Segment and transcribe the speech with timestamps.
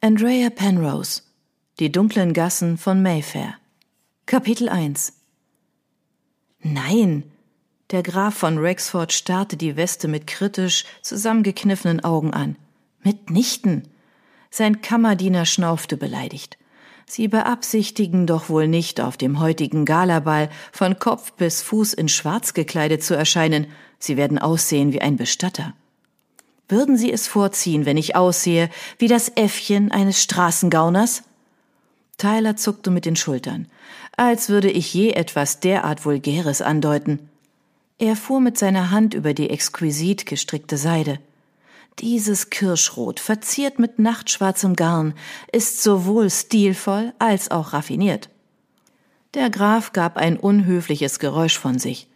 [0.00, 1.22] Andrea Penrose
[1.80, 3.54] Die dunklen Gassen von Mayfair
[4.26, 5.12] Kapitel 1
[6.60, 7.24] Nein!
[7.90, 12.54] Der Graf von Rexford starrte die Weste mit kritisch zusammengekniffenen Augen an.
[13.02, 13.88] Mitnichten!
[14.50, 16.58] Sein Kammerdiener schnaufte beleidigt.
[17.04, 22.54] Sie beabsichtigen doch wohl nicht, auf dem heutigen Galaball von Kopf bis Fuß in Schwarz
[22.54, 23.66] gekleidet zu erscheinen.
[23.98, 25.74] Sie werden aussehen wie ein Bestatter.
[26.68, 28.68] Würden Sie es vorziehen, wenn ich aussehe
[28.98, 31.22] wie das Äffchen eines Straßengauners?
[32.18, 33.68] Tyler zuckte mit den Schultern,
[34.16, 37.30] als würde ich je etwas derart Vulgäres andeuten.
[37.98, 41.20] Er fuhr mit seiner Hand über die exquisit gestrickte Seide.
[42.00, 45.14] Dieses Kirschrot, verziert mit nachtschwarzem Garn,
[45.52, 48.28] ist sowohl stilvoll als auch raffiniert.
[49.34, 52.08] Der Graf gab ein unhöfliches Geräusch von sich.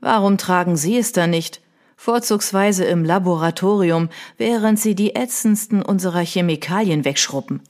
[0.00, 1.60] Warum tragen Sie es dann nicht?
[2.04, 7.62] Vorzugsweise im Laboratorium, während sie die ätzendsten unserer Chemikalien wegschruppen.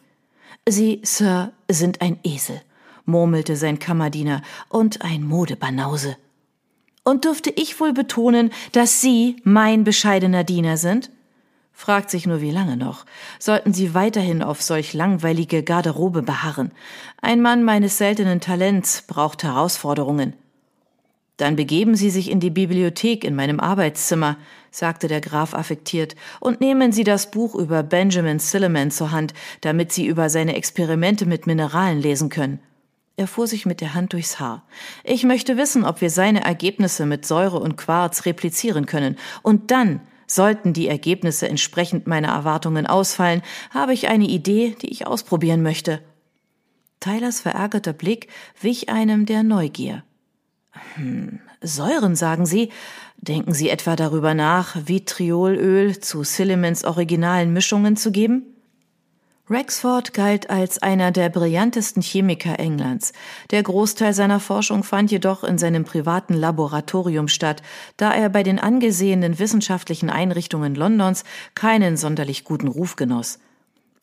[0.68, 2.60] Sie, Sir, sind ein Esel,
[3.04, 6.16] murmelte sein Kammerdiener, und ein Modebanause.
[7.04, 11.10] Und dürfte ich wohl betonen, dass Sie mein bescheidener Diener sind?
[11.72, 13.06] Fragt sich nur, wie lange noch.
[13.38, 16.72] Sollten Sie weiterhin auf solch langweilige Garderobe beharren?
[17.22, 20.32] Ein Mann meines seltenen Talents braucht Herausforderungen.
[21.36, 24.36] Dann begeben Sie sich in die Bibliothek in meinem Arbeitszimmer,
[24.70, 29.92] sagte der Graf affektiert, und nehmen Sie das Buch über Benjamin Silliman zur Hand, damit
[29.92, 32.60] Sie über seine Experimente mit Mineralen lesen können.
[33.16, 34.64] Er fuhr sich mit der Hand durchs Haar.
[35.04, 39.16] Ich möchte wissen, ob wir seine Ergebnisse mit Säure und Quarz replizieren können.
[39.42, 45.06] Und dann, sollten die Ergebnisse entsprechend meiner Erwartungen ausfallen, habe ich eine Idee, die ich
[45.06, 46.00] ausprobieren möchte.
[47.00, 48.28] Tylers verärgerter Blick
[48.60, 50.02] wich einem der Neugier.
[50.94, 52.70] Hm, Säuren, sagen Sie?
[53.17, 58.55] Denken Sie etwa darüber nach, Vitriolöl zu Sillimans originalen Mischungen zu geben?
[59.48, 63.12] Rexford galt als einer der brillantesten Chemiker Englands.
[63.50, 67.62] Der Großteil seiner Forschung fand jedoch in seinem privaten Laboratorium statt,
[67.98, 73.38] da er bei den angesehenen wissenschaftlichen Einrichtungen Londons keinen sonderlich guten Ruf genoss.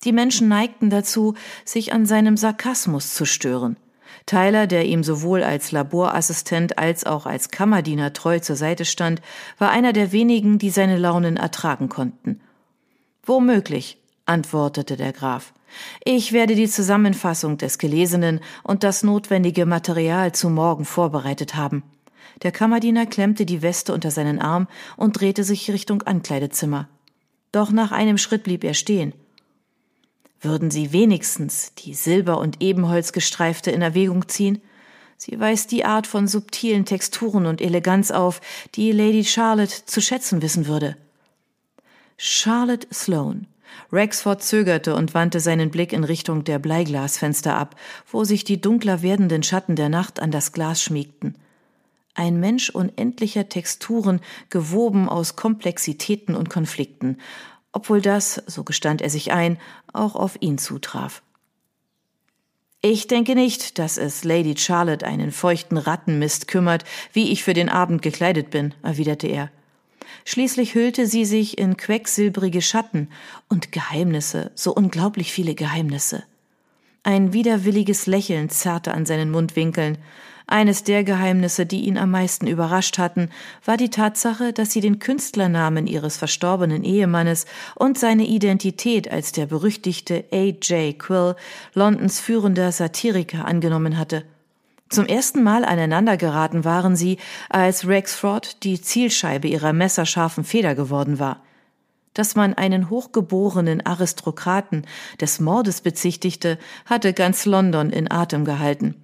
[0.04, 1.34] Die Menschen neigten dazu,
[1.66, 3.78] sich an seinem Sarkasmus zu stören.
[4.26, 9.22] Tyler, der ihm sowohl als Laborassistent als auch als Kammerdiener treu zur Seite stand,
[9.58, 12.42] war einer der wenigen, die seine Launen ertragen konnten.
[13.24, 15.54] Womöglich, antwortete der Graf.
[16.04, 21.84] Ich werde die Zusammenfassung des Gelesenen und das notwendige Material zu morgen vorbereitet haben.
[22.44, 24.68] Der Kammerdiener klemmte die Weste unter seinen Arm
[24.98, 26.88] und drehte sich Richtung Ankleidezimmer.
[27.52, 29.14] Doch nach einem Schritt blieb er stehen.
[30.42, 34.60] Würden Sie wenigstens die Silber- und Ebenholzgestreifte in Erwägung ziehen?
[35.16, 38.42] Sie weist die Art von subtilen Texturen und Eleganz auf,
[38.74, 40.98] die Lady Charlotte zu schätzen wissen würde.
[42.18, 43.46] Charlotte Sloane.
[43.94, 47.76] Rexford zögerte und wandte seinen Blick in Richtung der Bleiglasfenster ab,
[48.12, 51.36] wo sich die dunkler werdenden Schatten der Nacht an das Glas schmiegten.
[52.14, 54.20] Ein Mensch unendlicher Texturen,
[54.50, 57.18] gewoben aus Komplexitäten und Konflikten,
[57.72, 59.58] obwohl das, so gestand er sich ein,
[59.94, 61.22] auch auf ihn zutraf.
[62.82, 66.84] Ich denke nicht, dass es Lady Charlotte einen feuchten Rattenmist kümmert,
[67.14, 69.52] wie ich für den Abend gekleidet bin, erwiderte er.
[70.26, 73.10] Schließlich hüllte sie sich in quecksilbrige Schatten
[73.48, 76.24] und Geheimnisse, so unglaublich viele Geheimnisse.
[77.04, 79.98] Ein widerwilliges Lächeln zerrte an seinen Mundwinkeln,
[80.52, 83.30] eines der Geheimnisse, die ihn am meisten überrascht hatten,
[83.66, 87.46] war die Tatsache, dass sie den Künstlernamen ihres verstorbenen Ehemannes
[87.76, 91.00] und seine Identität als der berüchtigte A.J.
[91.00, 91.36] Quill,
[91.74, 94.24] Londons führender Satiriker, angenommen hatte.
[94.90, 97.18] Zum ersten Mal aneinander geraten waren sie,
[97.50, 101.42] als Rexford die Zielscheibe ihrer messerscharfen Feder geworden war.
[102.14, 104.86] Dass man einen hochgeborenen Aristokraten
[105.22, 108.96] des Mordes bezichtigte, hatte ganz London in Atem gehalten.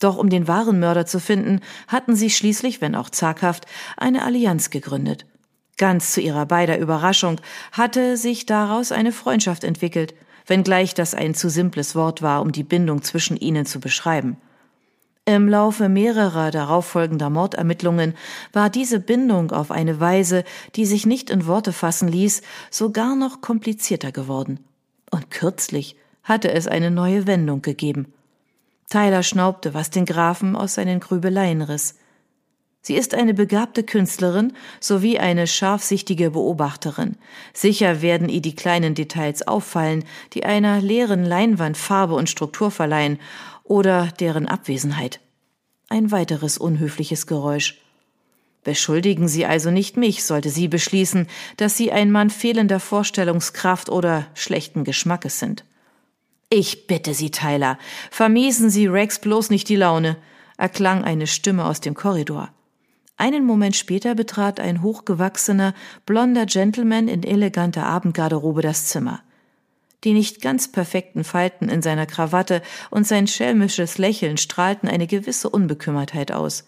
[0.00, 3.66] Doch um den wahren Mörder zu finden, hatten sie schließlich, wenn auch zaghaft,
[3.96, 5.26] eine Allianz gegründet.
[5.76, 7.40] Ganz zu ihrer beider Überraschung
[7.72, 10.14] hatte sich daraus eine Freundschaft entwickelt,
[10.46, 14.36] wenngleich das ein zu simples Wort war, um die Bindung zwischen ihnen zu beschreiben.
[15.26, 18.14] Im Laufe mehrerer darauffolgender Mordermittlungen
[18.52, 20.44] war diese Bindung auf eine Weise,
[20.76, 24.60] die sich nicht in Worte fassen ließ, sogar noch komplizierter geworden.
[25.10, 28.12] Und kürzlich hatte es eine neue Wendung gegeben.
[28.90, 31.94] Tyler schnaubte, was den Grafen aus seinen Grübeleien riss.
[32.82, 37.16] Sie ist eine begabte Künstlerin sowie eine scharfsichtige Beobachterin.
[37.52, 43.18] Sicher werden ihr die kleinen Details auffallen, die einer leeren Leinwand Farbe und Struktur verleihen
[43.64, 45.20] oder deren Abwesenheit.
[45.88, 47.80] Ein weiteres unhöfliches Geräusch.
[48.64, 51.26] Beschuldigen Sie also nicht mich, sollte sie beschließen,
[51.56, 55.64] dass Sie ein Mann fehlender Vorstellungskraft oder schlechten Geschmackes sind.
[56.52, 57.78] Ich bitte Sie, Tyler,
[58.10, 60.16] vermiesen Sie Rex bloß nicht die Laune,
[60.58, 62.50] erklang eine Stimme aus dem Korridor.
[63.16, 65.74] Einen Moment später betrat ein hochgewachsener,
[66.06, 69.22] blonder Gentleman in eleganter Abendgarderobe das Zimmer.
[70.02, 75.50] Die nicht ganz perfekten Falten in seiner Krawatte und sein schelmisches Lächeln strahlten eine gewisse
[75.50, 76.66] Unbekümmertheit aus.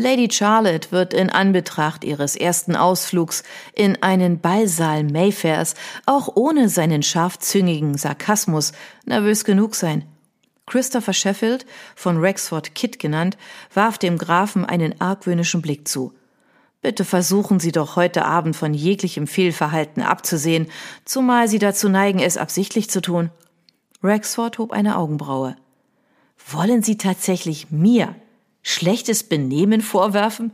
[0.00, 3.42] Lady Charlotte wird in Anbetracht ihres ersten Ausflugs
[3.74, 5.74] in einen Ballsaal Mayfairs
[6.06, 8.72] auch ohne seinen scharfzüngigen Sarkasmus
[9.04, 10.06] nervös genug sein.
[10.64, 13.36] Christopher Sheffield, von Rexford Kid genannt,
[13.74, 16.14] warf dem Grafen einen argwöhnischen Blick zu.
[16.80, 20.68] Bitte versuchen Sie doch heute Abend von jeglichem Fehlverhalten abzusehen,
[21.04, 23.30] zumal Sie dazu neigen, es absichtlich zu tun.
[24.02, 25.56] Rexford hob eine Augenbraue.
[26.50, 28.14] Wollen Sie tatsächlich mir
[28.62, 30.52] Schlechtes Benehmen vorwerfen?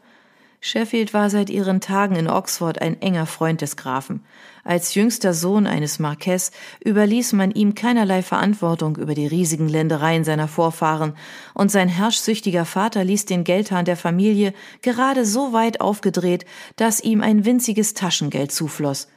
[0.60, 4.24] Sheffield war seit ihren Tagen in Oxford ein enger Freund des Grafen.
[4.64, 6.50] Als jüngster Sohn eines Marquess
[6.84, 11.14] überließ man ihm keinerlei Verantwortung über die riesigen Ländereien seiner Vorfahren,
[11.54, 17.20] und sein herrschsüchtiger Vater ließ den Geldhahn der Familie gerade so weit aufgedreht, dass ihm
[17.20, 19.08] ein winziges Taschengeld zufloss.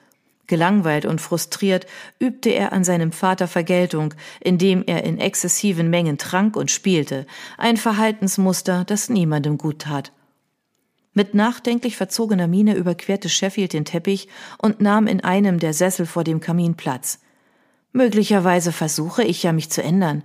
[0.49, 1.85] Gelangweilt und frustriert
[2.17, 7.25] übte er an seinem Vater Vergeltung, indem er in exzessiven Mengen trank und spielte,
[7.57, 10.11] ein Verhaltensmuster, das niemandem gut tat.
[11.13, 16.23] Mit nachdenklich verzogener Miene überquerte Sheffield den Teppich und nahm in einem der Sessel vor
[16.23, 17.19] dem Kamin Platz.
[17.91, 20.23] Möglicherweise versuche ich ja, mich zu ändern.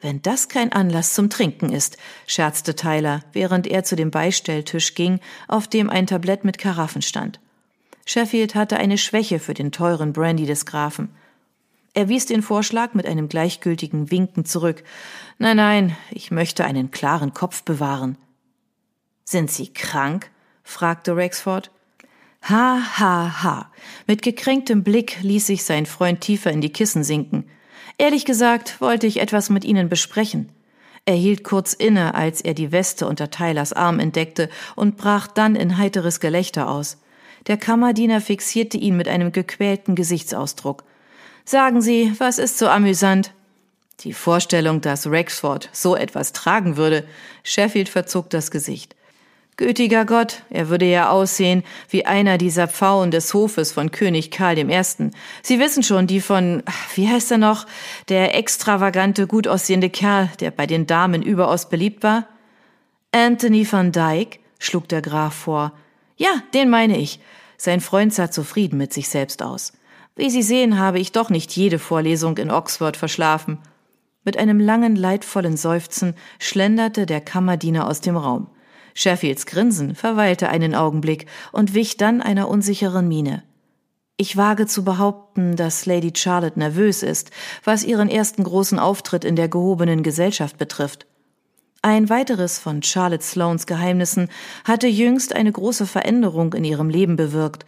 [0.00, 5.20] Wenn das kein Anlass zum Trinken ist, scherzte Tyler, während er zu dem Beistelltisch ging,
[5.46, 7.40] auf dem ein Tablett mit Karaffen stand.
[8.06, 11.10] Sheffield hatte eine Schwäche für den teuren Brandy des Grafen.
[11.92, 14.84] Er wies den Vorschlag mit einem gleichgültigen Winken zurück.
[15.38, 18.16] Nein, nein, ich möchte einen klaren Kopf bewahren.
[19.24, 20.30] Sind Sie krank?
[20.62, 21.70] fragte Rexford.
[22.48, 23.72] Ha, ha, ha.
[24.06, 27.48] Mit gekränktem Blick ließ sich sein Freund tiefer in die Kissen sinken.
[27.98, 30.52] Ehrlich gesagt wollte ich etwas mit Ihnen besprechen.
[31.06, 35.56] Er hielt kurz inne, als er die Weste unter Tylers Arm entdeckte und brach dann
[35.56, 36.98] in heiteres Gelächter aus.
[37.46, 40.84] Der Kammerdiener fixierte ihn mit einem gequälten Gesichtsausdruck.
[41.44, 43.32] Sagen Sie, was ist so amüsant?
[44.00, 47.06] Die Vorstellung, dass Rexford so etwas tragen würde.
[47.44, 48.96] Sheffield verzog das Gesicht.
[49.56, 54.58] Gütiger Gott, er würde ja aussehen wie einer dieser Pfauen des Hofes von König Karl
[54.58, 54.82] I.
[55.42, 56.62] Sie wissen schon, die von,
[56.94, 57.64] wie heißt er noch,
[58.10, 62.26] der extravagante, gut aussehende Kerl, der bei den Damen überaus beliebt war?
[63.12, 65.72] Anthony van Dyke, schlug der Graf vor.
[66.16, 67.20] Ja, den meine ich.
[67.58, 69.72] Sein Freund sah zufrieden mit sich selbst aus.
[70.14, 73.58] Wie Sie sehen, habe ich doch nicht jede Vorlesung in Oxford verschlafen.
[74.24, 78.48] Mit einem langen, leidvollen Seufzen schlenderte der Kammerdiener aus dem Raum.
[78.94, 83.42] Sheffields Grinsen verweilte einen Augenblick und wich dann einer unsicheren Miene.
[84.16, 87.30] Ich wage zu behaupten, dass Lady Charlotte nervös ist,
[87.62, 91.06] was ihren ersten großen Auftritt in der gehobenen Gesellschaft betrifft.
[91.86, 94.28] Ein weiteres von Charlotte Sloanes Geheimnissen
[94.64, 97.64] hatte jüngst eine große Veränderung in ihrem Leben bewirkt.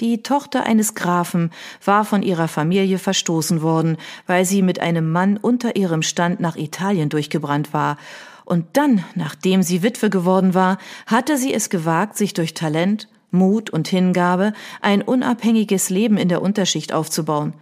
[0.00, 1.50] Die Tochter eines Grafen
[1.82, 3.96] war von ihrer Familie verstoßen worden,
[4.26, 7.96] weil sie mit einem Mann unter ihrem Stand nach Italien durchgebrannt war,
[8.44, 10.76] und dann, nachdem sie Witwe geworden war,
[11.06, 14.52] hatte sie es gewagt, sich durch Talent, Mut und Hingabe
[14.82, 17.54] ein unabhängiges Leben in der Unterschicht aufzubauen.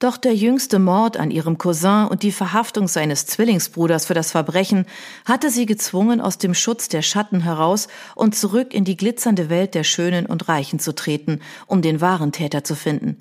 [0.00, 4.86] Doch der jüngste Mord an ihrem Cousin und die Verhaftung seines Zwillingsbruders für das Verbrechen
[5.24, 9.74] hatte sie gezwungen, aus dem Schutz der Schatten heraus und zurück in die glitzernde Welt
[9.74, 13.16] der Schönen und Reichen zu treten, um den wahren Täter zu finden.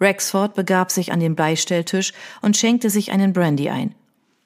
[0.00, 3.94] Rexford begab sich an den Beistelltisch und schenkte sich einen Brandy ein.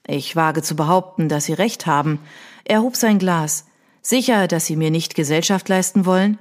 [0.06, 2.20] Ich wage zu behaupten, dass Sie recht haben.
[2.64, 3.66] Er hob sein Glas.
[4.02, 6.38] Sicher, dass Sie mir nicht Gesellschaft leisten wollen?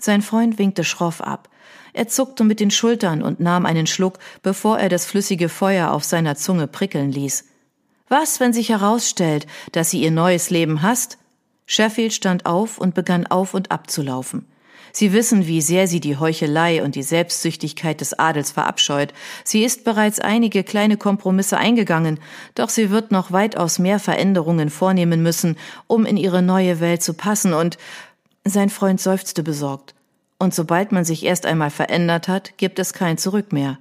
[0.00, 1.48] Sein Freund winkte schroff ab.
[1.92, 6.04] Er zuckte mit den Schultern und nahm einen Schluck, bevor er das flüssige Feuer auf
[6.04, 7.44] seiner Zunge prickeln ließ.
[8.08, 11.18] Was, wenn sich herausstellt, dass sie ihr neues Leben hasst?
[11.66, 14.46] Sheffield stand auf und begann auf und ab zu laufen.
[14.96, 19.12] Sie wissen, wie sehr sie die Heuchelei und die Selbstsüchtigkeit des Adels verabscheut.
[19.42, 22.20] Sie ist bereits einige kleine Kompromisse eingegangen,
[22.54, 25.56] doch sie wird noch weitaus mehr Veränderungen vornehmen müssen,
[25.88, 27.76] um in ihre neue Welt zu passen und
[28.44, 29.94] sein Freund seufzte besorgt.
[30.38, 33.78] Und sobald man sich erst einmal verändert hat, gibt es kein Zurück mehr.